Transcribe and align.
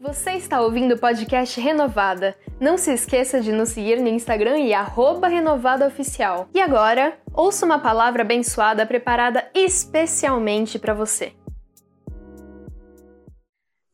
Você 0.00 0.30
está 0.34 0.60
ouvindo 0.60 0.94
o 0.94 0.98
podcast 0.98 1.60
Renovada. 1.60 2.38
Não 2.60 2.78
se 2.78 2.92
esqueça 2.92 3.40
de 3.40 3.50
nos 3.50 3.70
seguir 3.70 4.00
no 4.00 4.06
Instagram 4.06 4.56
e 4.60 4.70
renovadaoficial. 5.28 6.48
E 6.54 6.60
agora, 6.60 7.20
ouça 7.34 7.66
uma 7.66 7.80
palavra 7.80 8.22
abençoada 8.22 8.86
preparada 8.86 9.50
especialmente 9.52 10.78
para 10.78 10.94
você. 10.94 11.34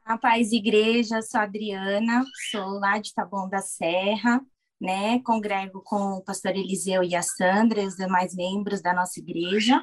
A 0.04 0.18
paz 0.18 0.52
igreja, 0.52 1.22
sou 1.22 1.40
Adriana, 1.40 2.22
sou 2.50 2.78
lá 2.78 2.98
de 2.98 3.14
Taboão 3.14 3.48
da 3.48 3.60
Serra, 3.60 4.42
né? 4.78 5.20
Congrego 5.20 5.80
com 5.82 6.18
o 6.18 6.22
pastor 6.22 6.50
Eliseu 6.50 7.02
e 7.02 7.16
a 7.16 7.22
Sandra 7.22 7.80
e 7.80 7.86
os 7.86 7.96
demais 7.96 8.36
membros 8.36 8.82
da 8.82 8.92
nossa 8.92 9.18
igreja, 9.18 9.82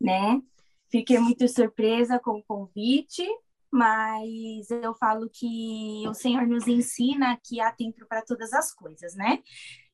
né? 0.00 0.40
Fiquei 0.88 1.18
muito 1.18 1.48
surpresa 1.48 2.16
com 2.20 2.38
o 2.38 2.44
convite, 2.44 3.26
mas 3.72 4.70
eu 4.70 4.94
falo 4.94 5.28
que 5.30 6.04
o 6.08 6.14
Senhor 6.14 6.46
nos 6.46 6.66
ensina 6.66 7.38
que 7.44 7.60
há 7.60 7.72
tempo 7.72 8.06
para 8.08 8.22
todas 8.22 8.52
as 8.52 8.72
coisas, 8.74 9.14
né? 9.14 9.42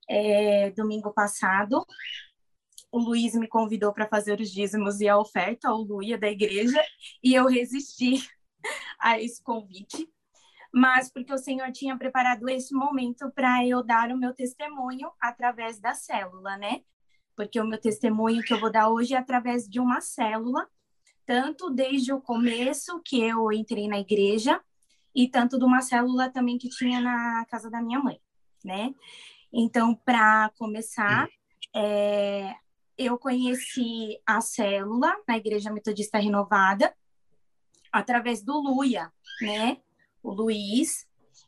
É, 0.08 0.70
domingo 0.72 1.12
passado, 1.12 1.84
o 2.92 2.98
Luiz 2.98 3.34
me 3.34 3.48
convidou 3.48 3.92
para 3.92 4.06
fazer 4.06 4.40
os 4.40 4.50
dízimos 4.50 5.00
e 5.00 5.08
a 5.08 5.18
oferta, 5.18 5.72
o 5.72 5.82
Luia 5.82 6.16
da 6.16 6.28
igreja, 6.28 6.80
e 7.22 7.34
eu 7.34 7.46
resisti 7.46 8.24
a 9.00 9.20
esse 9.20 9.42
convite, 9.42 10.08
mas 10.72 11.10
porque 11.10 11.32
o 11.32 11.38
Senhor 11.38 11.70
tinha 11.72 11.96
preparado 11.98 12.48
esse 12.48 12.74
momento 12.74 13.30
para 13.32 13.66
eu 13.66 13.82
dar 13.82 14.10
o 14.10 14.18
meu 14.18 14.32
testemunho 14.34 15.10
através 15.20 15.80
da 15.80 15.94
célula, 15.94 16.56
né? 16.56 16.82
Porque 17.36 17.60
o 17.60 17.66
meu 17.66 17.80
testemunho 17.80 18.42
que 18.42 18.52
eu 18.54 18.60
vou 18.60 18.70
dar 18.70 18.88
hoje 18.88 19.14
é 19.14 19.18
através 19.18 19.68
de 19.68 19.80
uma 19.80 20.00
célula 20.00 20.68
tanto 21.26 21.70
desde 21.70 22.12
o 22.12 22.20
começo 22.20 23.00
que 23.04 23.20
eu 23.20 23.50
entrei 23.52 23.88
na 23.88 23.98
igreja 23.98 24.60
e 25.14 25.28
tanto 25.28 25.58
de 25.58 25.64
uma 25.64 25.80
célula 25.80 26.28
também 26.28 26.58
que 26.58 26.68
tinha 26.68 27.00
na 27.00 27.44
casa 27.46 27.70
da 27.70 27.80
minha 27.80 28.00
mãe, 28.00 28.20
né? 28.64 28.94
Então, 29.52 29.94
para 29.94 30.50
começar, 30.58 31.28
é, 31.74 32.54
eu 32.98 33.16
conheci 33.16 34.20
a 34.26 34.40
célula 34.40 35.14
na 35.28 35.36
Igreja 35.36 35.72
Metodista 35.72 36.18
Renovada 36.18 36.92
através 37.92 38.42
do 38.42 38.60
Luia, 38.60 39.12
né? 39.40 39.78
O 40.22 40.32
Luiz. 40.32 41.06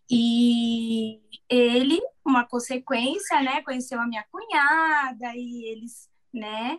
E 0.08 1.20
ele, 1.48 2.00
uma 2.24 2.46
consequência, 2.46 3.42
né? 3.42 3.62
Conheceu 3.62 4.00
a 4.00 4.06
minha 4.06 4.24
cunhada 4.30 5.34
e 5.34 5.64
eles, 5.64 6.08
né? 6.32 6.78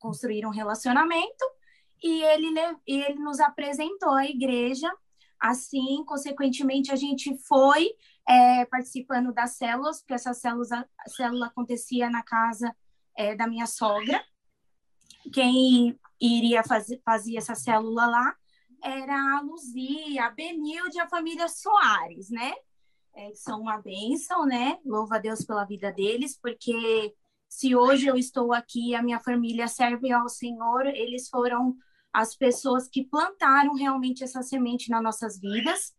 Construíram 0.00 0.50
um 0.50 0.52
relacionamento 0.52 1.44
e 2.04 2.22
ele, 2.22 2.54
ele 2.86 3.18
nos 3.18 3.40
apresentou 3.40 4.12
a 4.12 4.26
igreja. 4.26 4.92
Assim, 5.40 6.04
consequentemente, 6.04 6.92
a 6.92 6.96
gente 6.96 7.34
foi 7.48 7.94
é, 8.28 8.66
participando 8.66 9.32
das 9.32 9.52
células, 9.52 10.00
porque 10.00 10.12
essa 10.12 10.34
célula, 10.34 10.86
célula 11.06 11.46
acontecia 11.46 12.10
na 12.10 12.22
casa 12.22 12.76
é, 13.16 13.34
da 13.34 13.46
minha 13.46 13.66
sogra. 13.66 14.22
Quem 15.32 15.98
iria 16.20 16.62
fazer 16.62 17.00
fazia 17.02 17.38
essa 17.38 17.54
célula 17.54 18.06
lá 18.06 18.36
era 18.82 19.38
a 19.38 19.40
Luzia, 19.40 20.26
a 20.26 20.30
Benilde 20.30 20.98
e 20.98 21.00
a 21.00 21.08
família 21.08 21.48
Soares, 21.48 22.28
né? 22.28 22.52
É, 23.14 23.34
são 23.34 23.62
uma 23.62 23.78
bênção, 23.78 24.44
né? 24.44 24.78
Louva 24.84 25.16
a 25.16 25.18
Deus 25.18 25.42
pela 25.42 25.64
vida 25.64 25.90
deles, 25.90 26.38
porque 26.38 27.14
se 27.48 27.74
hoje 27.74 28.08
eu 28.08 28.16
estou 28.16 28.52
aqui, 28.52 28.94
a 28.94 29.02
minha 29.02 29.20
família 29.20 29.68
serve 29.68 30.12
ao 30.12 30.28
Senhor, 30.28 30.84
eles 30.86 31.30
foram 31.30 31.74
as 32.14 32.36
pessoas 32.36 32.88
que 32.88 33.02
plantaram 33.02 33.74
realmente 33.74 34.22
essa 34.22 34.40
semente 34.40 34.88
nas 34.88 35.02
nossas 35.02 35.40
vidas. 35.40 35.92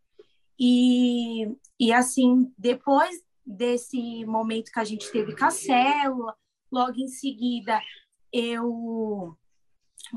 E, 0.58 1.46
e 1.78 1.92
assim, 1.92 2.54
depois 2.58 3.22
desse 3.46 4.26
momento 4.26 4.72
que 4.72 4.80
a 4.80 4.86
gente 4.86 5.12
teve 5.12 5.36
com 5.36 5.44
a 5.44 5.52
célula, 5.52 6.34
logo 6.72 6.98
em 6.98 7.10
seguida 7.10 7.82
eu 8.32 9.38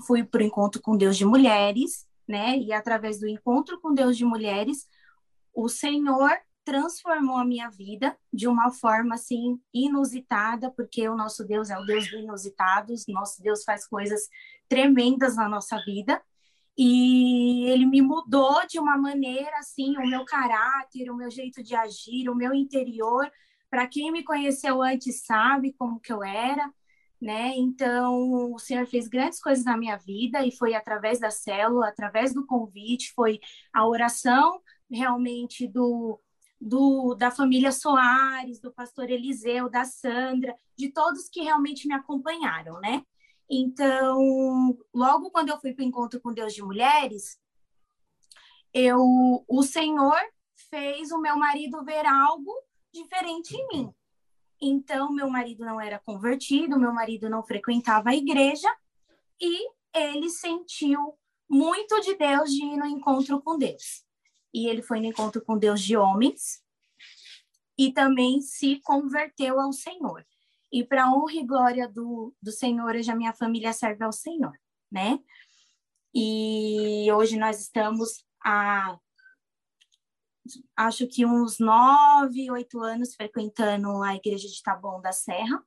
fui 0.07 0.23
para 0.23 0.41
o 0.41 0.45
encontro 0.45 0.81
com 0.81 0.97
Deus 0.97 1.17
de 1.17 1.25
mulheres, 1.25 2.07
né? 2.29 2.57
E 2.57 2.73
através 2.73 3.19
do 3.19 3.27
encontro 3.27 3.81
com 3.81 3.93
Deus 3.93 4.17
de 4.17 4.25
mulheres, 4.25 4.87
o 5.53 5.69
Senhor 5.69 6.31
transformou 6.69 7.39
a 7.39 7.47
minha 7.47 7.71
vida 7.71 8.15
de 8.31 8.47
uma 8.47 8.71
forma 8.71 9.15
assim 9.15 9.59
inusitada, 9.73 10.71
porque 10.71 11.09
o 11.09 11.17
nosso 11.17 11.43
Deus 11.43 11.71
é 11.71 11.79
o 11.79 11.85
Deus 11.87 12.11
do 12.11 12.19
inusitado, 12.19 12.93
nosso 13.09 13.43
Deus 13.43 13.65
faz 13.65 13.89
coisas 13.89 14.29
tremendas 14.69 15.35
na 15.35 15.49
nossa 15.49 15.83
vida. 15.83 16.23
E 16.77 17.65
ele 17.71 17.87
me 17.87 18.03
mudou 18.03 18.67
de 18.67 18.79
uma 18.79 18.99
maneira 18.99 19.57
assim, 19.57 19.97
o 19.97 20.07
meu 20.07 20.27
caráter, 20.27 21.11
o 21.11 21.17
meu 21.17 21.31
jeito 21.31 21.63
de 21.63 21.75
agir, 21.75 22.29
o 22.29 22.35
meu 22.35 22.53
interior. 22.53 23.33
Para 23.71 23.87
quem 23.87 24.13
me 24.13 24.23
conheceu 24.23 24.83
antes 24.83 25.25
sabe 25.25 25.73
como 25.73 25.99
que 25.99 26.13
eu 26.13 26.23
era, 26.23 26.71
né? 27.19 27.55
Então, 27.57 28.53
o 28.53 28.59
Senhor 28.59 28.87
fez 28.87 29.09
grandes 29.09 29.41
coisas 29.41 29.65
na 29.65 29.77
minha 29.77 29.97
vida 29.97 30.45
e 30.45 30.53
foi 30.53 30.75
através 30.75 31.19
da 31.19 31.31
célula, 31.31 31.89
através 31.89 32.35
do 32.35 32.47
convite, 32.47 33.15
foi 33.15 33.41
a 33.73 33.89
oração 33.89 34.61
realmente 34.91 35.67
do 35.67 36.21
do, 36.61 37.15
da 37.15 37.31
família 37.31 37.71
Soares, 37.71 38.61
do 38.61 38.73
pastor 38.73 39.11
Eliseu, 39.11 39.71
da 39.71 39.85
Sandra, 39.85 40.57
de 40.77 40.91
todos 40.91 41.29
que 41.29 41.43
realmente 41.43 41.87
me 41.87 41.95
acompanharam, 41.95 42.81
né? 42.81 43.05
Então, 43.49 44.77
logo 44.93 45.31
quando 45.31 45.51
eu 45.51 45.61
fui 45.61 45.73
para 45.73 45.83
o 45.83 45.87
encontro 45.87 46.21
com 46.21 46.33
Deus 46.33 46.53
de 46.53 46.63
Mulheres, 46.63 47.39
eu, 48.75 48.99
o 49.49 49.63
Senhor 49.63 50.19
fez 50.69 51.11
o 51.13 51.21
meu 51.21 51.37
marido 51.37 51.83
ver 51.85 52.05
algo 52.05 52.53
diferente 52.93 53.55
em 53.57 53.69
mim. 53.69 53.95
Então, 54.61 55.13
meu 55.13 55.31
marido 55.31 55.65
não 55.65 55.81
era 55.81 55.99
convertido, 56.01 56.79
meu 56.79 56.93
marido 56.93 57.31
não 57.31 57.43
frequentava 57.43 58.11
a 58.11 58.17
igreja 58.17 58.69
e 59.41 59.71
ele 59.95 60.29
sentiu 60.29 61.17
muito 61.49 62.01
de 62.01 62.17
Deus 62.17 62.51
de 62.51 62.65
ir 62.65 62.77
no 62.77 62.85
encontro 62.85 63.41
com 63.41 63.57
Deus 63.57 64.08
e 64.53 64.69
ele 64.69 64.83
foi 64.83 65.01
no 65.01 65.07
encontro 65.07 65.45
com 65.45 65.59
Deus 65.59 65.83
de 65.83 65.97
homens 65.97 66.63
e 67.79 67.93
também 67.93 68.41
se 68.41 68.81
converteu 68.81 69.61
ao 69.61 69.73
Senhor. 69.73 70.27
E 70.71 70.85
para 70.85 71.11
honra 71.11 71.35
e 71.35 71.47
glória 71.47 71.89
do, 71.89 72.35
do 72.43 72.51
Senhor, 72.51 72.95
hoje 72.95 73.11
a 73.11 73.17
minha 73.17 73.33
família 73.33 73.73
serve 73.73 74.05
ao 74.05 74.13
Senhor, 74.13 74.53
né? 74.91 75.19
E 76.15 77.11
hoje 77.13 77.39
nós 77.39 77.61
estamos 77.61 78.25
há, 78.45 78.99
acho 80.77 81.07
que 81.07 81.25
uns 81.25 81.59
nove, 81.59 82.51
oito 82.51 82.81
anos 82.83 83.15
frequentando 83.15 84.03
a 84.03 84.15
igreja 84.15 84.49
de 84.49 84.63
Taboão 84.63 85.01
da 85.01 85.13
Serra, 85.13 85.63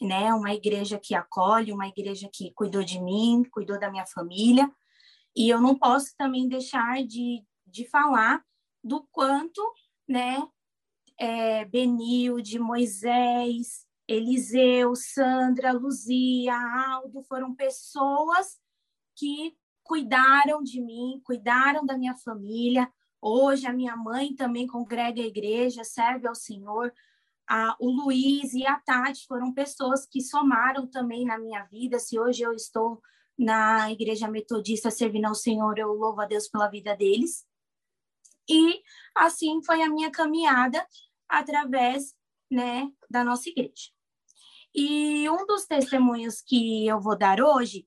né? 0.00 0.32
Uma 0.34 0.52
igreja 0.52 1.00
que 1.00 1.14
acolhe, 1.14 1.72
uma 1.72 1.88
igreja 1.88 2.28
que 2.32 2.52
cuidou 2.52 2.84
de 2.84 3.00
mim, 3.00 3.42
cuidou 3.50 3.78
da 3.78 3.90
minha 3.90 4.06
família. 4.06 4.70
E 5.36 5.48
eu 5.48 5.60
não 5.60 5.76
posso 5.76 6.14
também 6.16 6.48
deixar 6.48 7.04
de, 7.04 7.44
de 7.66 7.88
falar 7.88 8.44
do 8.82 9.06
quanto, 9.10 9.60
né, 10.08 10.46
é, 11.18 11.64
Benilde, 11.64 12.58
Moisés, 12.58 13.86
Eliseu, 14.06 14.94
Sandra, 14.94 15.72
Luzia, 15.72 16.54
Aldo, 16.54 17.22
foram 17.22 17.54
pessoas 17.54 18.58
que 19.16 19.56
cuidaram 19.82 20.62
de 20.62 20.80
mim, 20.80 21.20
cuidaram 21.24 21.84
da 21.84 21.96
minha 21.96 22.14
família. 22.16 22.90
Hoje 23.20 23.66
a 23.66 23.72
minha 23.72 23.96
mãe 23.96 24.34
também 24.34 24.66
congrega 24.66 25.22
a 25.22 25.26
igreja, 25.26 25.84
serve 25.84 26.26
ao 26.26 26.34
Senhor. 26.34 26.92
A, 27.48 27.76
o 27.78 27.90
Luiz 27.90 28.52
e 28.54 28.66
a 28.66 28.78
Tati 28.80 29.26
foram 29.26 29.52
pessoas 29.52 30.06
que 30.06 30.20
somaram 30.20 30.86
também 30.86 31.24
na 31.24 31.38
minha 31.38 31.64
vida. 31.64 31.98
Se 31.98 32.18
hoje 32.18 32.42
eu 32.42 32.52
estou 32.52 33.00
na 33.38 33.90
igreja 33.90 34.28
metodista 34.28 34.90
servindo 34.90 35.26
ao 35.26 35.34
Senhor, 35.34 35.78
eu 35.78 35.92
louvo 35.92 36.20
a 36.20 36.26
Deus 36.26 36.48
pela 36.48 36.68
vida 36.68 36.96
deles. 36.96 37.44
E 38.48 38.82
assim 39.14 39.62
foi 39.64 39.82
a 39.82 39.90
minha 39.90 40.10
caminhada 40.10 40.86
através, 41.28 42.14
né, 42.50 42.90
da 43.10 43.24
nossa 43.24 43.48
igreja. 43.48 43.90
E 44.74 45.28
um 45.30 45.46
dos 45.46 45.66
testemunhos 45.66 46.42
que 46.42 46.86
eu 46.86 47.00
vou 47.00 47.16
dar 47.16 47.40
hoje 47.40 47.86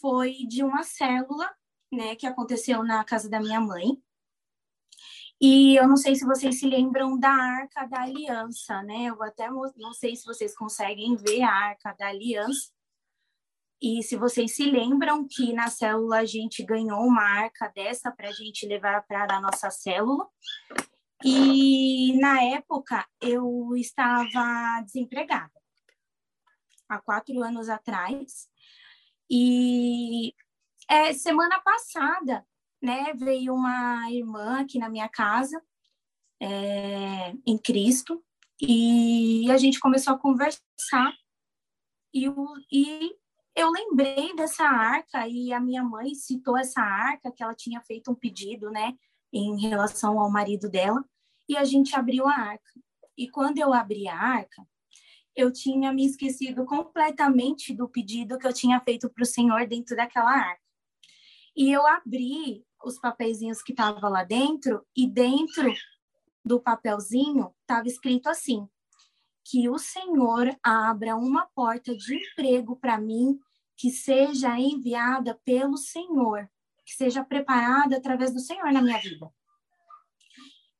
foi 0.00 0.44
de 0.46 0.62
uma 0.62 0.82
célula, 0.82 1.50
né, 1.92 2.14
que 2.14 2.26
aconteceu 2.26 2.84
na 2.84 3.02
casa 3.04 3.28
da 3.28 3.40
minha 3.40 3.60
mãe. 3.60 4.00
E 5.40 5.76
eu 5.76 5.86
não 5.86 5.96
sei 5.96 6.14
se 6.14 6.24
vocês 6.24 6.58
se 6.58 6.66
lembram 6.66 7.18
da 7.18 7.30
Arca 7.30 7.86
da 7.86 8.02
Aliança, 8.02 8.82
né? 8.82 9.04
Eu 9.04 9.22
até 9.22 9.50
não 9.50 9.92
sei 9.92 10.16
se 10.16 10.24
vocês 10.24 10.56
conseguem 10.56 11.14
ver 11.14 11.42
a 11.42 11.50
Arca 11.50 11.94
da 11.98 12.08
Aliança, 12.08 12.72
e 13.80 14.02
se 14.02 14.16
vocês 14.16 14.56
se 14.56 14.64
lembram 14.64 15.26
que 15.28 15.52
na 15.52 15.68
célula 15.68 16.18
a 16.20 16.24
gente 16.24 16.64
ganhou 16.64 17.00
uma 17.00 17.22
arca 17.22 17.70
dessa 17.74 18.10
para 18.10 18.28
a 18.28 18.32
gente 18.32 18.66
levar 18.66 19.06
para 19.06 19.36
a 19.36 19.40
nossa 19.40 19.70
célula. 19.70 20.26
E 21.24 22.18
na 22.18 22.42
época 22.42 23.06
eu 23.20 23.74
estava 23.76 24.80
desempregada, 24.82 25.52
há 26.88 26.98
quatro 27.00 27.42
anos 27.42 27.68
atrás. 27.68 28.48
E 29.30 30.34
é, 30.88 31.12
semana 31.12 31.60
passada 31.60 32.46
né, 32.82 33.12
veio 33.14 33.54
uma 33.54 34.10
irmã 34.10 34.60
aqui 34.60 34.78
na 34.78 34.88
minha 34.88 35.08
casa, 35.08 35.60
é, 36.40 37.32
em 37.46 37.58
Cristo, 37.58 38.22
e 38.60 39.50
a 39.50 39.56
gente 39.56 39.80
começou 39.80 40.14
a 40.14 40.18
conversar. 40.18 41.12
E, 42.14 42.26
e 42.72 43.16
eu 43.56 43.70
lembrei 43.70 44.36
dessa 44.36 44.64
arca, 44.64 45.26
e 45.26 45.50
a 45.50 45.58
minha 45.58 45.82
mãe 45.82 46.14
citou 46.14 46.58
essa 46.58 46.82
arca, 46.82 47.32
que 47.32 47.42
ela 47.42 47.54
tinha 47.54 47.80
feito 47.80 48.10
um 48.10 48.14
pedido, 48.14 48.70
né, 48.70 48.94
em 49.32 49.58
relação 49.58 50.20
ao 50.20 50.30
marido 50.30 50.68
dela, 50.68 51.02
e 51.48 51.56
a 51.56 51.64
gente 51.64 51.96
abriu 51.96 52.28
a 52.28 52.34
arca. 52.34 52.70
E 53.16 53.30
quando 53.30 53.56
eu 53.58 53.72
abri 53.72 54.06
a 54.08 54.14
arca, 54.14 54.62
eu 55.34 55.50
tinha 55.50 55.90
me 55.90 56.04
esquecido 56.04 56.66
completamente 56.66 57.74
do 57.74 57.88
pedido 57.88 58.38
que 58.38 58.46
eu 58.46 58.52
tinha 58.52 58.78
feito 58.80 59.08
para 59.08 59.22
o 59.22 59.26
Senhor 59.26 59.66
dentro 59.66 59.96
daquela 59.96 60.32
arca. 60.32 60.62
E 61.56 61.72
eu 61.72 61.86
abri 61.86 62.62
os 62.84 62.98
papeizinhos 62.98 63.62
que 63.62 63.72
estavam 63.72 64.10
lá 64.10 64.22
dentro, 64.22 64.86
e 64.94 65.06
dentro 65.06 65.72
do 66.44 66.60
papelzinho 66.60 67.54
estava 67.62 67.88
escrito 67.88 68.28
assim: 68.28 68.68
que 69.42 69.68
o 69.68 69.78
Senhor 69.78 70.54
abra 70.62 71.16
uma 71.16 71.46
porta 71.54 71.96
de 71.96 72.16
emprego 72.16 72.76
para 72.76 73.00
mim 73.00 73.38
que 73.76 73.90
seja 73.90 74.58
enviada 74.58 75.38
pelo 75.44 75.76
Senhor, 75.76 76.48
que 76.84 76.94
seja 76.94 77.24
preparada 77.24 77.96
através 77.96 78.32
do 78.32 78.40
Senhor 78.40 78.72
na 78.72 78.80
minha 78.80 78.98
vida. 78.98 79.30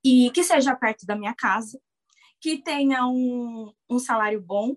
E 0.02 0.30
que 0.30 0.42
seja 0.42 0.74
perto 0.74 1.04
da 1.04 1.16
minha 1.16 1.34
casa, 1.34 1.80
que 2.40 2.58
tenha 2.58 3.06
um, 3.06 3.72
um 3.90 3.98
salário 3.98 4.40
bom. 4.40 4.76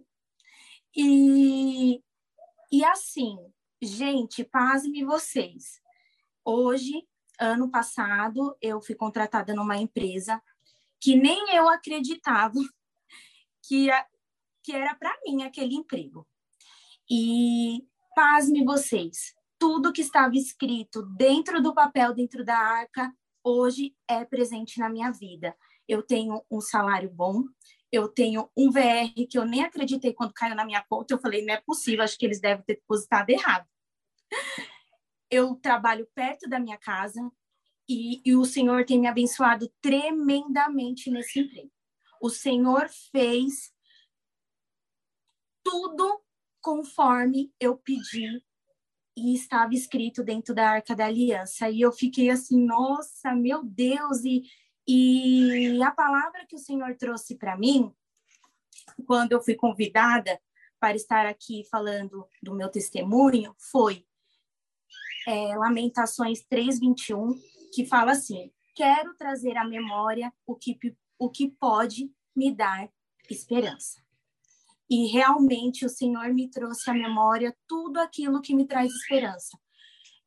E, 0.95 2.03
e 2.71 2.83
assim, 2.83 3.37
gente, 3.81 4.43
pasme 4.43 5.05
vocês. 5.05 5.79
Hoje, 6.43 7.07
ano 7.39 7.69
passado, 7.69 8.57
eu 8.61 8.81
fui 8.81 8.95
contratada 8.95 9.53
numa 9.53 9.77
empresa 9.77 10.41
que 10.99 11.15
nem 11.15 11.55
eu 11.55 11.69
acreditava 11.69 12.59
que, 13.63 13.87
que 14.63 14.73
era 14.73 14.95
para 14.95 15.15
mim 15.25 15.43
aquele 15.43 15.75
emprego. 15.75 16.27
E 17.09 17.87
pasme 18.19 18.65
vocês, 18.65 19.33
tudo 19.57 19.93
que 19.93 20.01
estava 20.01 20.35
escrito 20.35 21.03
dentro 21.03 21.63
do 21.63 21.73
papel, 21.73 22.13
dentro 22.13 22.43
da 22.43 22.57
arca, 22.57 23.13
hoje 23.41 23.95
é 24.09 24.25
presente 24.25 24.77
na 24.77 24.89
minha 24.89 25.09
vida. 25.09 25.55
Eu 25.87 26.03
tenho 26.03 26.43
um 26.51 26.59
salário 26.59 27.09
bom, 27.09 27.45
eu 27.89 28.09
tenho 28.09 28.51
um 28.57 28.69
VR 28.71 29.13
que 29.29 29.37
eu 29.37 29.45
nem 29.45 29.63
acreditei 29.63 30.13
quando 30.13 30.33
caiu 30.33 30.53
na 30.53 30.65
minha 30.65 30.83
conta. 30.89 31.13
Eu 31.13 31.17
falei, 31.17 31.45
não 31.45 31.53
é 31.53 31.61
possível, 31.61 32.03
acho 32.03 32.17
que 32.17 32.25
eles 32.25 32.41
devem 32.41 32.61
ter 32.65 32.75
depositado 32.75 33.29
errado. 33.29 33.65
Eu 35.31 35.55
trabalho 35.55 36.05
perto 36.13 36.49
da 36.49 36.59
minha 36.59 36.77
casa, 36.77 37.21
e, 37.87 38.21
e 38.25 38.35
o 38.35 38.43
Senhor 38.43 38.83
tem 38.83 38.99
me 38.99 39.07
abençoado 39.07 39.71
tremendamente 39.79 41.09
nesse 41.09 41.39
emprego. 41.39 41.71
O 42.21 42.29
Senhor 42.29 42.89
fez 43.13 43.71
tudo 45.63 46.21
conforme 46.61 47.51
eu 47.59 47.77
pedi 47.77 48.43
e 49.17 49.35
estava 49.35 49.73
escrito 49.73 50.23
dentro 50.23 50.53
da 50.53 50.69
Arca 50.69 50.95
da 50.95 51.05
Aliança. 51.05 51.69
E 51.69 51.81
eu 51.81 51.91
fiquei 51.91 52.29
assim, 52.29 52.63
nossa, 52.65 53.33
meu 53.35 53.63
Deus! 53.63 54.23
E, 54.23 54.43
e 54.87 55.83
a 55.83 55.91
palavra 55.91 56.45
que 56.47 56.55
o 56.55 56.59
Senhor 56.59 56.95
trouxe 56.95 57.35
para 57.35 57.57
mim, 57.57 57.93
quando 59.05 59.33
eu 59.33 59.41
fui 59.41 59.55
convidada 59.55 60.39
para 60.79 60.95
estar 60.95 61.25
aqui 61.25 61.63
falando 61.69 62.25
do 62.41 62.55
meu 62.55 62.69
testemunho, 62.69 63.53
foi 63.57 64.05
é, 65.27 65.55
Lamentações 65.55 66.43
3:21, 66.49 67.35
que 67.73 67.85
fala 67.85 68.13
assim: 68.13 68.51
Quero 68.73 69.15
trazer 69.15 69.57
à 69.57 69.65
memória 69.65 70.33
o 70.47 70.55
que, 70.55 70.79
o 71.17 71.29
que 71.29 71.49
pode 71.49 72.11
me 72.35 72.55
dar 72.55 72.89
esperança. 73.29 74.01
E 74.89 75.07
realmente 75.07 75.85
o 75.85 75.89
Senhor 75.89 76.33
me 76.33 76.49
trouxe 76.49 76.89
à 76.89 76.93
memória 76.93 77.55
tudo 77.67 77.99
aquilo 77.99 78.41
que 78.41 78.55
me 78.55 78.65
traz 78.65 78.91
esperança. 78.91 79.57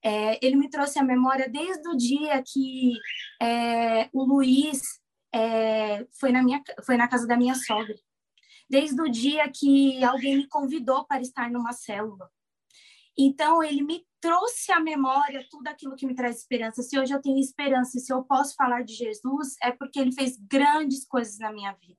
É, 0.04 0.44
ele 0.44 0.56
me 0.56 0.68
trouxe 0.68 0.98
à 0.98 1.02
memória 1.02 1.48
desde 1.48 1.88
o 1.88 1.96
dia 1.96 2.42
que 2.44 2.92
é, 3.40 4.08
o 4.12 4.24
Luiz 4.24 4.80
é, 5.34 6.06
foi, 6.18 6.32
na 6.32 6.42
minha, 6.42 6.62
foi 6.84 6.96
na 6.96 7.08
casa 7.08 7.26
da 7.26 7.36
minha 7.36 7.54
sogra. 7.54 7.94
Desde 8.68 9.00
o 9.00 9.10
dia 9.10 9.50
que 9.50 10.02
alguém 10.04 10.36
me 10.36 10.48
convidou 10.48 11.04
para 11.06 11.22
estar 11.22 11.50
numa 11.50 11.72
célula. 11.72 12.30
Então, 13.18 13.62
ele 13.62 13.82
me 13.82 14.06
trouxe 14.20 14.72
à 14.72 14.80
memória 14.80 15.46
tudo 15.50 15.66
aquilo 15.68 15.96
que 15.96 16.06
me 16.06 16.14
traz 16.14 16.38
esperança. 16.38 16.82
Se 16.82 16.98
hoje 16.98 17.12
eu 17.12 17.20
tenho 17.20 17.38
esperança, 17.38 17.98
se 17.98 18.12
eu 18.12 18.22
posso 18.24 18.54
falar 18.54 18.82
de 18.82 18.94
Jesus, 18.94 19.56
é 19.62 19.70
porque 19.72 19.98
ele 19.98 20.12
fez 20.12 20.36
grandes 20.36 21.04
coisas 21.06 21.38
na 21.38 21.52
minha 21.52 21.72
vida. 21.72 21.98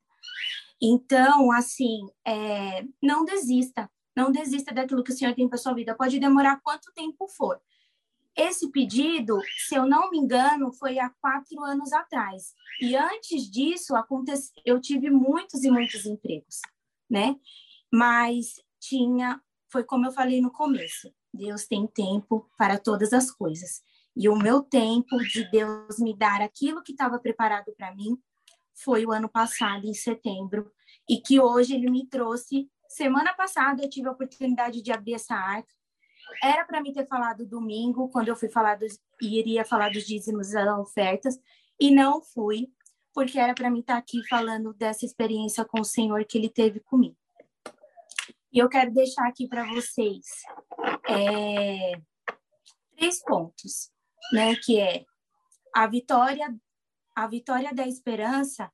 Então, 0.81 1.52
assim, 1.52 2.08
é, 2.25 2.86
não 3.02 3.24
desista. 3.24 3.90
Não 4.16 4.31
desista 4.31 4.74
daquilo 4.74 5.04
que 5.04 5.12
o 5.12 5.16
Senhor 5.16 5.34
tem 5.34 5.48
para 5.48 5.58
sua 5.58 5.74
vida. 5.74 5.96
Pode 5.96 6.20
demorar 6.20 6.60
quanto 6.62 6.94
tempo 6.94 7.28
for. 7.28 7.60
Esse 8.36 8.72
pedido, 8.72 9.40
se 9.68 9.75
eu 9.75 9.86
não 9.86 10.10
me 10.10 10.18
engano, 10.18 10.74
foi 10.74 11.00
há 11.00 11.10
quatro 11.22 11.64
anos 11.64 11.94
atrás. 11.94 12.54
E 12.81 12.96
antes 12.96 13.50
disso, 13.50 13.96
acontece, 13.96 14.52
eu 14.66 14.80
tive 14.81 15.10
muitos 15.10 15.64
e 15.64 15.70
muitos 15.70 16.06
empregos, 16.06 16.60
né? 17.10 17.36
Mas 17.92 18.56
tinha 18.80 19.40
foi 19.74 19.84
como 19.84 20.06
eu 20.06 20.12
falei 20.12 20.40
no 20.40 20.52
começo: 20.52 21.12
Deus 21.34 21.66
tem 21.66 21.88
tempo 21.88 22.48
para 22.56 22.78
todas 22.78 23.12
as 23.12 23.31
coisas. 23.31 23.81
E 24.16 24.30
o 24.30 24.36
meu 24.36 24.62
tempo 24.62 25.18
de 25.18 25.50
Deus 25.50 25.98
me 25.98 26.16
dar 26.16 26.40
aquilo 26.42 26.84
que 26.84 26.92
estava 26.92 27.18
preparado 27.18 27.74
para 27.75 27.94
mim 27.96 28.16
foi 28.74 29.06
o 29.06 29.12
ano 29.12 29.30
passado, 29.30 29.86
em 29.86 29.94
setembro, 29.94 30.72
e 31.10 31.18
que 31.18 31.40
hoje 31.40 31.75
ele 31.75 31.90
me 31.90 32.08
trouxe. 32.08 32.70
Semana 32.88 33.34
passada 33.34 33.84
eu 33.84 33.90
tive 33.90 34.08
a 34.08 34.12
oportunidade 34.12 34.81
de 34.81 34.92
abrir 34.92 35.14
essa 35.14 35.36
arca. 35.36 35.74
Era 36.42 36.66
para 36.66 36.81
mim 36.81 36.94
ter 36.94 37.08
falado 37.08 37.46
domingo, 37.46 38.10
quando 38.10 38.30
eu 38.30 38.36
fui 38.36 38.50
falar 38.50 38.75
dos, 38.75 39.00
iria 39.22 39.66
falar 39.66 39.92
dos 39.92 40.06
dízimos 40.06 40.52
das 40.52 40.80
ofertas, 40.80 41.40
e 41.80 41.92
não 41.92 42.22
fui, 42.22 42.72
porque 43.14 43.38
era 43.38 43.54
para 43.54 43.70
mim 43.70 43.80
estar 43.80 43.98
aqui 43.98 44.25
falando 44.28 44.74
dessa 44.74 45.06
experiência 45.06 45.64
com 45.66 45.81
o 45.81 45.86
Senhor 45.86 46.25
que 46.25 46.38
ele 46.38 46.50
teve 46.50 46.80
comigo. 46.80 47.18
E 48.52 48.60
eu 48.60 48.70
quero 48.70 48.94
deixar 48.94 49.28
aqui 49.28 49.48
para 49.48 49.66
vocês 49.66 50.44
é, 51.10 51.94
três 52.96 53.20
pontos, 53.24 53.92
né? 54.31 54.56
Que 54.56 54.80
é 54.80 55.06
a 55.74 55.88
vitória, 55.88 56.56
a 57.15 57.27
vitória 57.27 57.74
da 57.74 57.88
esperança 57.88 58.72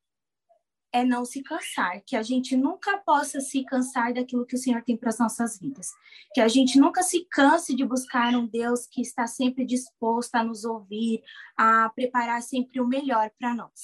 é 0.91 1.03
não 1.03 1.23
se 1.23 1.43
cansar, 1.43 2.01
que 2.05 2.15
a 2.15 2.23
gente 2.23 2.55
nunca 2.57 2.97
possa 2.97 3.39
se 3.39 3.63
cansar 3.63 4.13
daquilo 4.13 4.45
que 4.45 4.55
o 4.55 4.57
Senhor 4.57 4.81
tem 4.83 4.97
para 4.97 5.09
as 5.09 5.19
nossas 5.19 5.59
vidas, 5.59 5.91
que 6.33 6.41
a 6.41 6.47
gente 6.47 6.79
nunca 6.79 7.03
se 7.03 7.25
canse 7.25 7.75
de 7.75 7.85
buscar 7.85 8.35
um 8.35 8.47
Deus 8.47 8.87
que 8.87 9.01
está 9.01 9.27
sempre 9.27 9.65
disposto 9.65 10.35
a 10.35 10.43
nos 10.43 10.65
ouvir, 10.65 11.21
a 11.55 11.89
preparar 11.89 12.41
sempre 12.41 12.81
o 12.81 12.87
melhor 12.87 13.29
para 13.37 13.53
nós. 13.53 13.81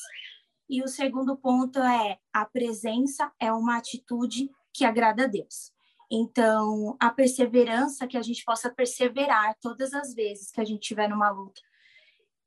E 0.67 0.81
o 0.81 0.87
segundo 0.87 1.37
ponto 1.37 1.79
é 1.79 2.17
a 2.33 2.43
presença 2.43 3.31
é 3.39 3.51
uma 3.51 3.77
atitude 3.77 4.49
que 4.73 4.83
agrada 4.83 5.25
a 5.25 5.27
Deus. 5.27 5.71
Então, 6.11 6.95
a 6.99 7.09
perseverança, 7.09 8.07
que 8.07 8.17
a 8.17 8.21
gente 8.21 8.43
possa 8.43 8.69
perseverar 8.69 9.55
todas 9.61 9.93
as 9.93 10.13
vezes 10.13 10.51
que 10.51 10.61
a 10.61 10.65
gente 10.65 10.81
tiver 10.81 11.07
numa 11.07 11.29
luta. 11.29 11.61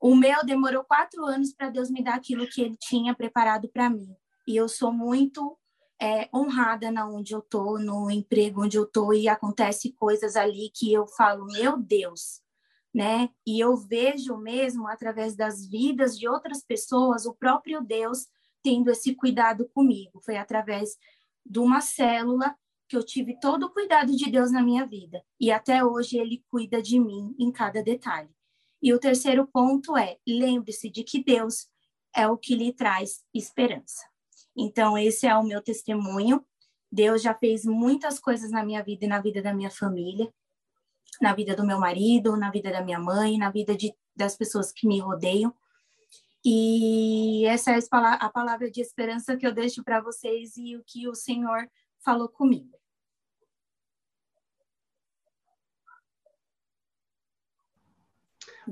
O 0.00 0.14
meu 0.14 0.44
demorou 0.44 0.84
quatro 0.84 1.24
anos 1.24 1.52
para 1.52 1.70
Deus 1.70 1.90
me 1.90 2.02
dar 2.02 2.14
aquilo 2.14 2.46
que 2.46 2.62
Ele 2.62 2.76
tinha 2.76 3.14
preparado 3.14 3.68
para 3.68 3.90
mim. 3.90 4.14
E 4.46 4.56
eu 4.56 4.68
sou 4.68 4.92
muito 4.92 5.58
é, 6.00 6.28
honrada 6.32 6.90
na 6.90 7.08
onde 7.08 7.34
eu 7.34 7.42
tô, 7.42 7.78
no 7.78 8.10
emprego 8.10 8.62
onde 8.64 8.76
eu 8.76 8.86
tô, 8.86 9.12
e 9.12 9.28
acontece 9.28 9.92
coisas 9.92 10.36
ali 10.36 10.70
que 10.72 10.92
eu 10.92 11.06
falo, 11.06 11.46
meu 11.46 11.76
Deus, 11.76 12.40
né? 12.94 13.28
E 13.46 13.58
eu 13.58 13.76
vejo 13.76 14.36
mesmo 14.36 14.86
através 14.86 15.34
das 15.34 15.66
vidas 15.66 16.16
de 16.16 16.28
outras 16.28 16.62
pessoas 16.64 17.26
o 17.26 17.34
próprio 17.34 17.82
Deus 17.82 18.26
tendo 18.62 18.90
esse 18.90 19.14
cuidado 19.14 19.68
comigo. 19.74 20.20
Foi 20.24 20.36
através 20.36 20.96
de 21.44 21.58
uma 21.58 21.80
célula 21.80 22.54
que 22.88 22.96
eu 22.96 23.04
tive 23.04 23.38
todo 23.38 23.66
o 23.66 23.70
cuidado 23.70 24.16
de 24.16 24.30
Deus 24.30 24.50
na 24.50 24.62
minha 24.62 24.86
vida 24.86 25.22
e 25.38 25.50
até 25.50 25.84
hoje 25.84 26.16
ele 26.16 26.42
cuida 26.50 26.80
de 26.80 26.98
mim 26.98 27.34
em 27.38 27.52
cada 27.52 27.82
detalhe. 27.82 28.30
E 28.82 28.92
o 28.92 28.98
terceiro 28.98 29.46
ponto 29.46 29.96
é: 29.96 30.18
lembre-se 30.26 30.90
de 30.90 31.02
que 31.02 31.22
Deus 31.22 31.68
é 32.14 32.26
o 32.28 32.36
que 32.36 32.54
lhe 32.54 32.72
traz 32.72 33.24
esperança. 33.34 34.06
Então, 34.56 34.96
esse 34.96 35.26
é 35.26 35.36
o 35.36 35.44
meu 35.44 35.62
testemunho. 35.62 36.44
Deus 36.90 37.22
já 37.22 37.34
fez 37.34 37.64
muitas 37.64 38.18
coisas 38.18 38.50
na 38.50 38.64
minha 38.64 38.82
vida 38.82 39.04
e 39.04 39.08
na 39.08 39.20
vida 39.20 39.42
da 39.42 39.52
minha 39.52 39.70
família, 39.70 40.32
na 41.20 41.34
vida 41.34 41.54
do 41.54 41.66
meu 41.66 41.78
marido, 41.78 42.36
na 42.36 42.50
vida 42.50 42.70
da 42.70 42.82
minha 42.82 42.98
mãe, 42.98 43.36
na 43.36 43.50
vida 43.50 43.76
de, 43.76 43.94
das 44.16 44.36
pessoas 44.36 44.72
que 44.72 44.86
me 44.86 44.98
rodeiam. 44.98 45.54
E 46.44 47.44
essa 47.46 47.72
é 47.72 47.78
a 47.92 48.30
palavra 48.30 48.70
de 48.70 48.80
esperança 48.80 49.36
que 49.36 49.46
eu 49.46 49.52
deixo 49.52 49.82
para 49.82 50.00
vocês 50.00 50.56
e 50.56 50.76
o 50.76 50.84
que 50.84 51.08
o 51.08 51.14
Senhor 51.14 51.68
falou 51.98 52.28
comigo. 52.28 52.77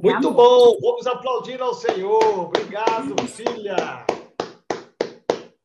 Muito 0.03 0.31
bom, 0.31 0.79
vamos 0.79 1.07
aplaudir 1.07 1.59
ao 1.62 1.73
Senhor. 1.73 2.23
Obrigado, 2.23 3.17
filha. 3.26 4.05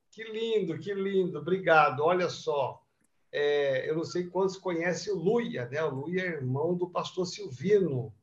Que 0.10 0.24
lindo, 0.24 0.80
que 0.80 0.94
lindo, 0.94 1.40
obrigado. 1.40 2.00
Olha 2.00 2.30
só, 2.30 2.82
é, 3.30 3.90
eu 3.90 3.96
não 3.98 4.06
sei 4.06 4.28
quantos 4.28 4.56
conhecem 4.56 5.12
o 5.12 5.18
Luia, 5.18 5.68
né? 5.68 5.84
O 5.84 5.94
Luia 5.94 6.22
é 6.22 6.28
irmão 6.28 6.76
do 6.76 6.90
pastor 6.90 7.26
Silvino. 7.26 8.14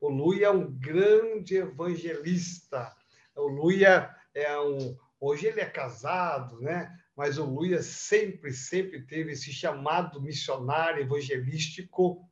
O 0.00 0.08
Luia 0.08 0.46
é 0.46 0.50
um 0.50 0.68
grande 0.68 1.56
evangelista. 1.56 2.92
O 3.36 3.46
Luia 3.46 4.10
é 4.34 4.58
um. 4.58 4.96
Hoje 5.20 5.46
ele 5.46 5.60
é 5.60 5.66
casado, 5.66 6.60
né? 6.60 6.92
Mas 7.14 7.38
o 7.38 7.44
Luia 7.44 7.82
sempre, 7.84 8.52
sempre 8.52 9.00
teve 9.02 9.32
esse 9.32 9.52
chamado 9.52 10.20
missionário 10.20 11.02
evangelístico. 11.02 12.28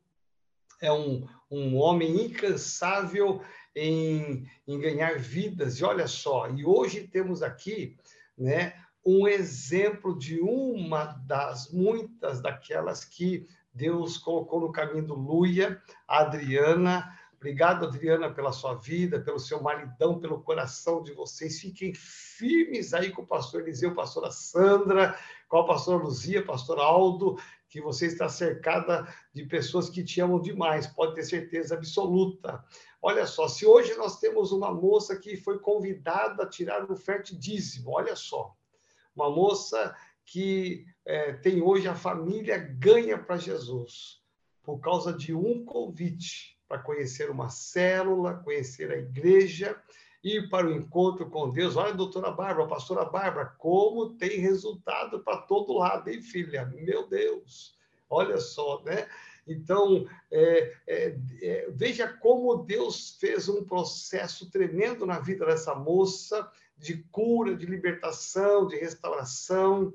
É 0.81 0.93
um, 0.93 1.27
um 1.51 1.77
homem 1.77 2.27
incansável 2.27 3.43
em, 3.75 4.47
em 4.67 4.79
ganhar 4.79 5.19
vidas. 5.19 5.79
E 5.79 5.85
olha 5.85 6.07
só, 6.07 6.49
e 6.51 6.65
hoje 6.65 7.09
temos 7.09 7.43
aqui 7.43 7.97
né, 8.37 8.75
um 9.05 9.29
exemplo 9.29 10.17
de 10.19 10.41
uma 10.41 11.05
das 11.27 11.71
muitas 11.71 12.41
daquelas 12.41 13.05
que 13.05 13.47
Deus 13.73 14.17
colocou 14.17 14.61
no 14.61 14.73
caminho 14.73 15.07
do 15.07 15.15
Luia, 15.15 15.83
a 16.07 16.21
Adriana. 16.21 17.19
Obrigado, 17.37 17.85
Adriana, 17.85 18.33
pela 18.33 18.53
sua 18.53 18.75
vida, 18.75 19.21
pelo 19.21 19.39
seu 19.39 19.61
maridão, 19.61 20.19
pelo 20.19 20.41
coração 20.41 21.03
de 21.03 21.13
vocês. 21.13 21.61
Fiquem 21.61 21.93
firmes 21.93 22.95
aí 22.95 23.11
com 23.11 23.23
o 23.23 23.27
pastor 23.27 23.61
Eliseu, 23.61 23.95
pastora 23.95 24.31
Sandra, 24.31 25.19
com 25.49 25.59
a 25.59 25.67
pastora 25.67 26.03
Luzia, 26.03 26.43
pastor 26.43 26.79
Aldo, 26.79 27.37
que 27.75 27.81
você 27.81 28.07
está 28.07 28.29
cercada 28.29 29.05
de 29.33 29.45
pessoas 29.47 29.91
que 29.91 30.05
te 30.05 30.21
amam 30.21 30.41
demais, 30.41 30.87
pode 30.87 31.17
ter 31.17 31.25
certeza 31.25 31.75
absoluta. 31.75 32.65
Olha 33.03 33.27
só, 33.27 33.49
se 33.49 33.67
hoje 33.67 33.93
nós 33.95 34.21
temos 34.21 34.53
uma 34.53 34.73
moça 34.73 35.17
que 35.19 35.37
foi 35.37 35.59
convidada 35.59 36.45
a 36.45 36.49
tirar 36.49 36.89
o 36.89 36.95
fértil 36.95 37.37
dízimo, 37.37 37.91
olha 37.91 38.15
só, 38.15 38.55
uma 39.13 39.29
moça 39.29 39.93
que 40.25 40.87
é, 41.05 41.33
tem 41.33 41.63
hoje 41.63 41.89
a 41.89 41.97
família 41.97 42.57
ganha 42.59 43.19
para 43.19 43.39
Jesus 43.39 44.23
por 44.63 44.79
causa 44.79 45.13
de 45.13 45.35
um 45.35 45.65
convite 45.65 46.57
para 46.69 46.79
conhecer 46.79 47.29
uma 47.29 47.49
célula, 47.49 48.35
conhecer 48.35 48.93
a 48.93 48.99
igreja, 48.99 49.77
ir 50.25 50.49
para 50.49 50.67
o 50.67 50.73
encontro 50.73 51.29
com 51.29 51.51
Deus. 51.51 51.77
Olha, 51.77 51.93
doutora 51.93 52.31
Bárbara, 52.31 52.67
pastora 52.67 53.05
Bárbara, 53.05 53.55
como 53.59 54.15
tem 54.15 54.41
resultado 54.41 55.21
para 55.21 55.43
todo 55.43 55.75
lado, 55.75 56.09
hein, 56.09 56.23
filha? 56.23 56.65
Meu 56.65 57.07
Deus, 57.07 57.79
olha 58.09 58.39
só, 58.39 58.83
né? 58.83 59.07
Então, 59.47 60.07
é, 60.31 60.73
é, 60.87 61.19
é, 61.43 61.71
veja 61.71 62.09
como 62.09 62.65
Deus 62.65 63.19
fez 63.21 63.47
um 63.51 63.63
processo 63.63 64.51
tremendo 64.51 65.05
na 65.05 65.19
vida 65.19 65.45
dessa 65.45 65.75
moça, 65.75 66.51
de 66.79 67.05
cura, 67.13 67.55
de 67.55 67.67
libertação, 67.67 68.67
de 68.67 68.77
restauração, 68.77 69.93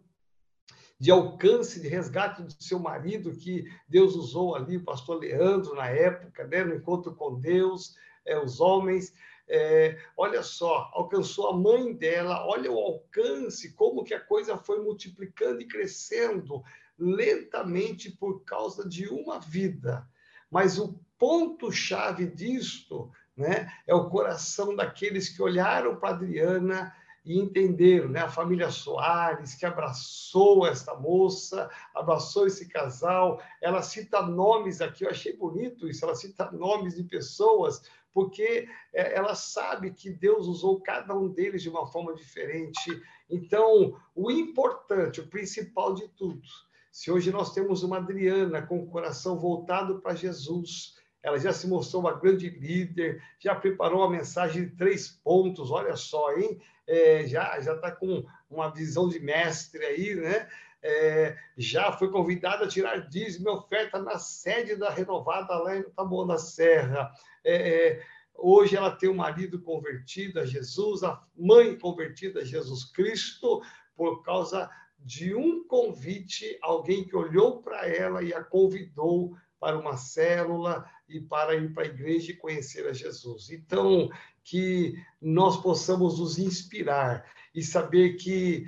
de 0.99 1.09
alcance, 1.09 1.79
de 1.79 1.87
resgate 1.87 2.43
do 2.43 2.53
seu 2.61 2.77
marido, 2.77 3.35
que 3.35 3.65
Deus 3.87 4.15
usou 4.15 4.55
ali, 4.55 4.77
o 4.77 4.83
pastor 4.83 5.19
Leandro, 5.19 5.73
na 5.73 5.87
época, 5.87 6.45
né, 6.45 6.63
no 6.63 6.75
encontro 6.75 7.15
com 7.15 7.39
Deus, 7.39 7.95
é, 8.25 8.37
os 8.37 8.59
homens. 8.59 9.13
É, 9.51 9.97
olha 10.15 10.43
só, 10.43 10.91
alcançou 10.93 11.49
a 11.49 11.57
mãe 11.57 11.91
dela, 11.91 12.45
olha 12.45 12.71
o 12.71 12.77
alcance, 12.77 13.73
como 13.73 14.03
que 14.03 14.13
a 14.13 14.19
coisa 14.19 14.57
foi 14.57 14.79
multiplicando 14.79 15.61
e 15.61 15.67
crescendo 15.67 16.63
lentamente 16.97 18.11
por 18.11 18.43
causa 18.43 18.87
de 18.87 19.07
uma 19.07 19.39
vida. 19.39 20.07
Mas 20.51 20.77
o 20.77 20.99
ponto-chave 21.17 22.27
disto 22.27 23.11
né, 23.35 23.71
é 23.87 23.95
o 23.95 24.09
coração 24.09 24.75
daqueles 24.75 25.29
que 25.29 25.41
olharam 25.41 25.95
para 25.95 26.09
Adriana 26.09 26.93
e 27.25 27.37
entenderam, 27.37 28.09
né? 28.09 28.21
A 28.21 28.29
família 28.29 28.71
Soares, 28.71 29.53
que 29.53 29.65
abraçou 29.65 30.65
esta 30.65 30.95
moça, 30.95 31.69
abraçou 31.93 32.47
esse 32.47 32.67
casal. 32.67 33.41
Ela 33.61 33.81
cita 33.81 34.21
nomes 34.21 34.81
aqui, 34.81 35.03
eu 35.03 35.09
achei 35.09 35.35
bonito 35.35 35.87
isso, 35.87 36.03
ela 36.03 36.15
cita 36.15 36.49
nomes 36.51 36.95
de 36.95 37.03
pessoas, 37.03 37.83
porque 38.13 38.67
é, 38.93 39.15
ela 39.15 39.35
sabe 39.35 39.91
que 39.91 40.09
Deus 40.09 40.47
usou 40.47 40.81
cada 40.81 41.15
um 41.15 41.29
deles 41.29 41.61
de 41.61 41.69
uma 41.69 41.87
forma 41.87 42.13
diferente. 42.13 43.01
Então, 43.29 43.99
o 44.15 44.31
importante, 44.31 45.21
o 45.21 45.27
principal 45.27 45.93
de 45.93 46.07
tudo, 46.09 46.41
se 46.91 47.11
hoje 47.11 47.31
nós 47.31 47.53
temos 47.53 47.83
uma 47.83 47.97
Adriana 47.97 48.61
com 48.61 48.79
o 48.79 48.87
coração 48.87 49.37
voltado 49.37 50.01
para 50.01 50.15
Jesus, 50.15 50.95
ela 51.21 51.37
já 51.37 51.51
se 51.51 51.67
mostrou 51.67 52.01
uma 52.01 52.17
grande 52.17 52.49
líder, 52.49 53.21
já 53.39 53.53
preparou 53.53 53.99
uma 53.99 54.09
mensagem 54.09 54.65
de 54.65 54.75
três 54.75 55.09
pontos, 55.09 55.69
olha 55.69 55.95
só, 55.95 56.35
hein? 56.37 56.59
É, 56.87 57.27
já 57.27 57.57
está 57.57 57.91
com 57.91 58.25
uma 58.49 58.73
visão 58.73 59.07
de 59.07 59.19
mestre 59.19 59.85
aí, 59.85 60.15
né? 60.15 60.49
É, 60.81 61.37
já 61.57 61.91
foi 61.91 62.09
convidada 62.09 62.65
a 62.65 62.67
tirar 62.67 63.09
dízimo 63.09 63.49
e 63.49 63.51
oferta 63.51 63.99
na 63.99 64.17
sede 64.17 64.75
da 64.75 64.89
Renovada 64.89 65.53
lá 65.55 65.75
em 65.75 65.83
Taboão 65.91 66.25
da 66.25 66.37
Serra. 66.37 67.11
É, 67.43 67.55
é, 67.55 68.03
hoje 68.35 68.77
ela 68.77 68.91
tem 68.91 69.09
um 69.09 69.15
marido 69.15 69.61
convertido 69.61 70.39
a 70.39 70.45
Jesus, 70.45 71.03
a 71.03 71.21
mãe 71.35 71.77
convertida 71.77 72.41
a 72.41 72.45
Jesus 72.45 72.85
Cristo, 72.85 73.61
por 73.95 74.23
causa 74.23 74.69
de 74.97 75.35
um 75.35 75.65
convite, 75.65 76.57
alguém 76.61 77.03
que 77.03 77.15
olhou 77.15 77.61
para 77.61 77.87
ela 77.87 78.23
e 78.23 78.33
a 78.33 78.43
convidou 78.43 79.35
para 79.59 79.77
uma 79.77 79.97
célula 79.97 80.89
e 81.07 81.19
para 81.19 81.55
ir 81.55 81.73
para 81.73 81.83
a 81.83 81.87
igreja 81.87 82.31
e 82.31 82.37
conhecer 82.37 82.87
a 82.87 82.93
Jesus. 82.93 83.49
Então, 83.49 84.09
que 84.43 84.95
nós 85.21 85.57
possamos 85.57 86.19
nos 86.19 86.39
inspirar 86.39 87.25
e 87.53 87.61
saber 87.61 88.15
que 88.15 88.65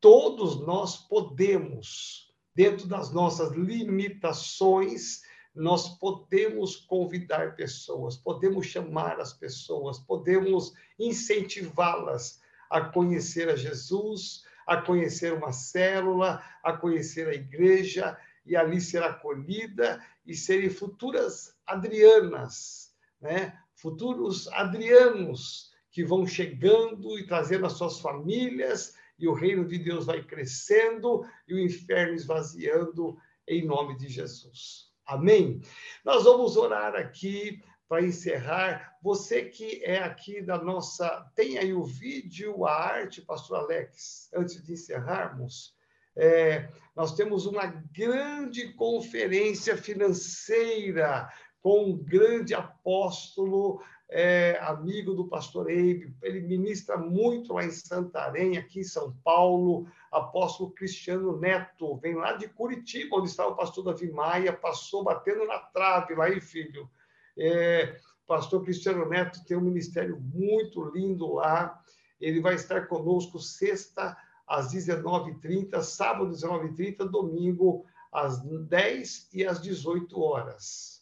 todos 0.00 0.60
nós 0.60 0.96
podemos, 0.96 2.32
dentro 2.54 2.86
das 2.86 3.12
nossas 3.12 3.52
limitações, 3.52 5.22
nós 5.54 5.88
podemos 5.98 6.76
convidar 6.76 7.56
pessoas, 7.56 8.16
podemos 8.16 8.66
chamar 8.66 9.20
as 9.20 9.32
pessoas, 9.32 9.98
podemos 9.98 10.72
incentivá-las 10.98 12.40
a 12.70 12.80
conhecer 12.80 13.48
a 13.48 13.56
Jesus, 13.56 14.44
a 14.66 14.76
conhecer 14.76 15.32
uma 15.32 15.52
célula, 15.52 16.42
a 16.62 16.72
conhecer 16.72 17.28
a 17.28 17.34
igreja 17.34 18.16
e 18.46 18.54
ali 18.54 18.80
ser 18.80 19.02
acolhida 19.02 20.04
e 20.24 20.34
serem 20.34 20.70
futuras 20.70 21.56
Adrianas, 21.66 22.94
né? 23.20 23.58
futuros 23.74 24.46
Adrianos 24.48 25.72
que 25.90 26.04
vão 26.04 26.26
chegando 26.26 27.18
e 27.18 27.26
trazendo 27.26 27.66
as 27.66 27.72
suas 27.72 27.98
famílias 27.98 28.94
e 29.18 29.26
o 29.26 29.34
reino 29.34 29.64
de 29.64 29.78
Deus 29.78 30.06
vai 30.06 30.22
crescendo 30.22 31.24
e 31.46 31.54
o 31.54 31.58
inferno 31.58 32.14
esvaziando 32.14 33.16
em 33.46 33.66
nome 33.66 33.96
de 33.96 34.08
Jesus. 34.08 34.88
Amém? 35.06 35.60
Nós 36.04 36.24
vamos 36.24 36.56
orar 36.56 36.94
aqui 36.94 37.62
para 37.88 38.02
encerrar. 38.02 38.96
Você 39.02 39.46
que 39.46 39.82
é 39.82 39.98
aqui 40.02 40.42
da 40.42 40.62
nossa. 40.62 41.26
Tem 41.34 41.58
aí 41.58 41.72
o 41.72 41.82
vídeo, 41.82 42.66
a 42.66 42.72
arte, 42.72 43.22
Pastor 43.22 43.60
Alex, 43.60 44.28
antes 44.34 44.62
de 44.62 44.74
encerrarmos. 44.74 45.74
É, 46.14 46.68
nós 46.94 47.14
temos 47.14 47.46
uma 47.46 47.66
grande 47.66 48.72
conferência 48.74 49.76
financeira 49.76 51.28
com 51.62 51.90
um 51.90 51.96
grande 51.96 52.54
apóstolo, 52.54 53.80
é, 54.10 54.58
amigo 54.62 55.12
do 55.14 55.28
pastor 55.28 55.70
Eibe. 55.70 56.14
Ele 56.22 56.40
ministra 56.40 56.96
muito 56.96 57.52
lá 57.52 57.64
em 57.64 57.70
Santarém, 57.70 58.56
aqui 58.56 58.80
em 58.80 58.84
São 58.84 59.14
Paulo. 59.24 59.86
Apóstolo 60.10 60.70
Cristiano 60.70 61.38
Neto, 61.38 61.96
vem 61.96 62.14
lá 62.14 62.32
de 62.32 62.48
Curitiba, 62.48 63.16
onde 63.16 63.28
estava 63.28 63.50
o 63.50 63.56
pastor 63.56 63.84
Davi 63.84 64.10
Maia, 64.10 64.52
passou 64.52 65.04
batendo 65.04 65.44
na 65.46 65.58
trave 65.58 66.14
lá, 66.14 66.24
aí, 66.24 66.40
filho. 66.40 66.88
É, 67.36 68.00
pastor 68.26 68.62
Cristiano 68.62 69.06
Neto 69.08 69.44
tem 69.44 69.56
um 69.56 69.62
ministério 69.62 70.18
muito 70.20 70.84
lindo 70.84 71.34
lá. 71.34 71.82
Ele 72.20 72.40
vai 72.40 72.54
estar 72.54 72.86
conosco 72.86 73.38
sexta 73.38 74.16
às 74.46 74.72
19h30, 74.72 75.80
sábado 75.82 76.30
às 76.30 76.42
19h30, 76.42 77.08
domingo 77.08 77.84
às 78.12 78.40
10 78.40 79.28
e 79.34 79.46
às 79.46 79.60
18 79.60 80.20
horas. 80.20 80.97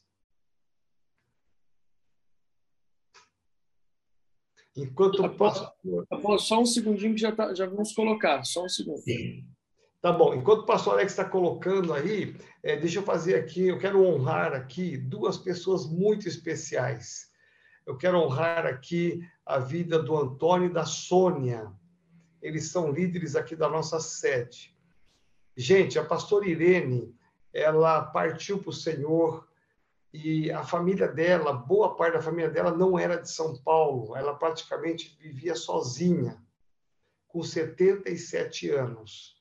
Enquanto 4.76 5.28
pastor... 5.30 5.73
Só 6.38 6.61
um 6.61 6.66
segundinho 6.66 7.14
que 7.14 7.21
já, 7.21 7.33
tá, 7.33 7.54
já 7.54 7.66
vamos 7.66 7.92
colocar, 7.92 8.45
só 8.45 8.64
um 8.64 8.68
segundo. 8.68 8.99
Sim. 8.99 9.45
Tá 10.02 10.12
bom. 10.12 10.35
Enquanto 10.35 10.61
o 10.61 10.66
pastor 10.66 10.95
Alex 10.95 11.12
está 11.12 11.25
colocando 11.25 11.95
aí, 11.95 12.37
é, 12.62 12.76
deixa 12.76 12.99
eu 12.99 13.02
fazer 13.02 13.35
aqui, 13.37 13.68
eu 13.68 13.78
quero 13.78 14.04
honrar 14.04 14.52
aqui 14.52 14.97
duas 14.97 15.38
pessoas 15.38 15.87
muito 15.87 16.28
especiais. 16.28 17.30
Eu 17.87 17.97
quero 17.97 18.18
honrar 18.18 18.66
aqui 18.66 19.21
a 19.45 19.59
vida 19.59 20.02
do 20.02 20.16
Antônio 20.16 20.68
e 20.68 20.73
da 20.73 20.85
Sônia 20.85 21.73
eles 22.47 22.71
são 22.71 22.92
líderes 22.92 23.35
aqui 23.35 23.56
da 23.56 23.68
nossa 23.68 23.99
sede. 23.99 24.73
Gente, 25.56 25.99
a 25.99 26.04
pastora 26.04 26.47
Irene, 26.47 27.12
ela 27.52 28.02
partiu 28.02 28.59
para 28.59 28.71
o 28.71 28.73
Senhor 28.73 29.46
e 30.13 30.51
a 30.51 30.63
família 30.63 31.09
dela, 31.09 31.53
boa 31.53 31.95
parte 31.95 32.15
da 32.15 32.23
família 32.23 32.51
dela 32.51 32.71
não 32.71 32.99
era 32.99 33.17
de 33.17 33.31
São 33.31 33.57
Paulo, 33.57 34.17
ela 34.17 34.35
praticamente 34.35 35.17
vivia 35.21 35.55
sozinha, 35.55 36.43
com 37.29 37.43
77 37.43 38.71
anos. 38.71 39.37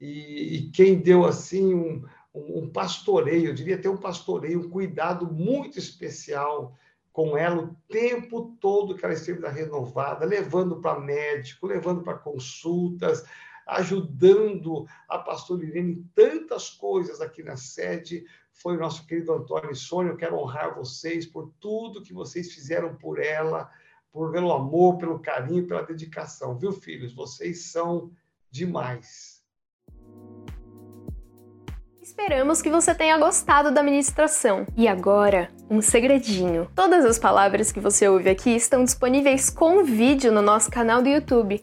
E, 0.00 0.56
e 0.56 0.70
quem 0.70 1.00
deu 1.00 1.24
assim 1.24 1.74
um, 1.74 2.04
um, 2.34 2.58
um 2.58 2.70
pastoreio, 2.70 3.48
eu 3.48 3.54
diria 3.54 3.80
ter 3.80 3.88
um 3.88 3.96
pastoreio, 3.96 4.60
um 4.60 4.70
cuidado 4.70 5.26
muito 5.32 5.78
especial 5.78 6.76
com 7.12 7.36
ela 7.36 7.62
o 7.62 7.76
tempo 7.88 8.56
todo 8.60 8.94
que 8.94 9.04
ela 9.04 9.14
esteve 9.14 9.40
na 9.40 9.48
renovada, 9.48 10.24
levando 10.24 10.80
para 10.80 11.00
médico, 11.00 11.66
levando 11.66 12.02
para 12.02 12.18
consultas, 12.18 13.24
ajudando 13.66 14.86
a 15.08 15.18
pastora 15.18 15.64
Irene 15.64 15.92
em 15.92 16.02
tantas 16.14 16.70
coisas 16.70 17.20
aqui 17.20 17.42
na 17.42 17.56
sede, 17.56 18.24
foi 18.58 18.76
o 18.76 18.80
nosso 18.80 19.06
querido 19.06 19.32
Antônio 19.32 19.70
e 19.70 19.76
Sônia. 19.76 20.12
Eu 20.12 20.16
quero 20.16 20.36
honrar 20.36 20.74
vocês 20.74 21.24
por 21.26 21.52
tudo 21.60 22.02
que 22.02 22.12
vocês 22.12 22.52
fizeram 22.52 22.94
por 22.96 23.18
ela, 23.18 23.70
por 24.12 24.32
pelo 24.32 24.52
amor, 24.52 24.98
pelo 24.98 25.18
carinho, 25.18 25.66
pela 25.66 25.82
dedicação, 25.82 26.58
viu, 26.58 26.72
filhos? 26.72 27.14
Vocês 27.14 27.66
são 27.66 28.10
demais. 28.50 29.38
Esperamos 32.00 32.62
que 32.62 32.70
você 32.70 32.94
tenha 32.94 33.18
gostado 33.18 33.70
da 33.70 33.82
ministração. 33.82 34.66
E 34.76 34.88
agora, 34.88 35.50
um 35.70 35.80
segredinho. 35.80 36.68
Todas 36.74 37.04
as 37.04 37.18
palavras 37.18 37.70
que 37.70 37.80
você 37.80 38.08
ouve 38.08 38.30
aqui 38.30 38.50
estão 38.56 38.82
disponíveis 38.82 39.50
com 39.50 39.84
vídeo 39.84 40.32
no 40.32 40.42
nosso 40.42 40.70
canal 40.70 41.00
do 41.02 41.08
YouTube. 41.08 41.62